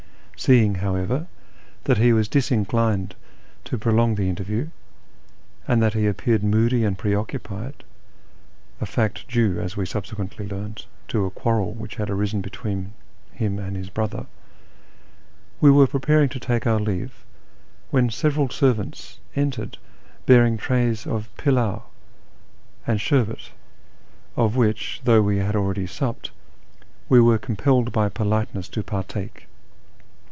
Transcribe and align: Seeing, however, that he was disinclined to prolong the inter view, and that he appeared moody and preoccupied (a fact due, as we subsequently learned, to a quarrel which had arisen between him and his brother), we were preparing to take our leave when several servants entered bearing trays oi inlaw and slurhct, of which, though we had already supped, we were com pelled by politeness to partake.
Seeing, 0.43 0.73
however, 0.81 1.27
that 1.83 1.99
he 1.99 2.11
was 2.13 2.27
disinclined 2.27 3.13
to 3.63 3.77
prolong 3.77 4.15
the 4.15 4.27
inter 4.27 4.43
view, 4.43 4.71
and 5.67 5.83
that 5.83 5.93
he 5.93 6.07
appeared 6.07 6.43
moody 6.43 6.83
and 6.83 6.97
preoccupied 6.97 7.83
(a 8.79 8.87
fact 8.87 9.27
due, 9.27 9.59
as 9.59 9.77
we 9.77 9.85
subsequently 9.85 10.47
learned, 10.47 10.87
to 11.09 11.25
a 11.27 11.29
quarrel 11.29 11.73
which 11.73 11.97
had 11.97 12.09
arisen 12.09 12.41
between 12.41 12.93
him 13.31 13.59
and 13.59 13.77
his 13.77 13.91
brother), 13.91 14.25
we 15.59 15.69
were 15.69 15.85
preparing 15.85 16.27
to 16.29 16.39
take 16.39 16.65
our 16.65 16.79
leave 16.79 17.23
when 17.91 18.09
several 18.09 18.49
servants 18.49 19.19
entered 19.35 19.77
bearing 20.25 20.57
trays 20.57 21.05
oi 21.05 21.21
inlaw 21.45 21.83
and 22.87 22.99
slurhct, 22.99 23.51
of 24.35 24.55
which, 24.55 25.01
though 25.03 25.21
we 25.21 25.37
had 25.37 25.55
already 25.55 25.85
supped, 25.85 26.31
we 27.09 27.19
were 27.21 27.37
com 27.37 27.55
pelled 27.55 27.91
by 27.91 28.09
politeness 28.09 28.67
to 28.67 28.81
partake. 28.81 29.45